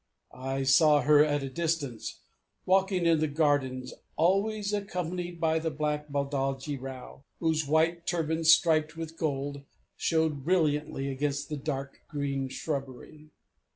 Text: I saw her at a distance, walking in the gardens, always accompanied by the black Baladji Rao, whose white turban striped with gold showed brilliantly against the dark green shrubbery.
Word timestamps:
I 0.33 0.63
saw 0.63 1.01
her 1.01 1.23
at 1.23 1.43
a 1.43 1.49
distance, 1.51 2.21
walking 2.65 3.05
in 3.05 3.19
the 3.19 3.27
gardens, 3.27 3.93
always 4.15 4.73
accompanied 4.73 5.39
by 5.39 5.59
the 5.59 5.69
black 5.69 6.09
Baladji 6.09 6.75
Rao, 6.75 7.23
whose 7.39 7.67
white 7.67 8.07
turban 8.07 8.43
striped 8.43 8.97
with 8.97 9.15
gold 9.15 9.61
showed 9.95 10.43
brilliantly 10.43 11.11
against 11.11 11.49
the 11.49 11.57
dark 11.57 12.01
green 12.09 12.49
shrubbery. 12.49 13.29